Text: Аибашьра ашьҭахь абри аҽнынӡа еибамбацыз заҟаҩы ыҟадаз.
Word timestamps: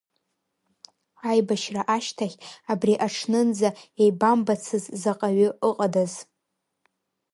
Аибашьра 1.29 1.81
ашьҭахь 1.95 2.35
абри 2.71 2.93
аҽнынӡа 3.05 3.69
еибамбацыз 4.01 4.83
заҟаҩы 5.01 5.49
ыҟадаз. 5.69 6.13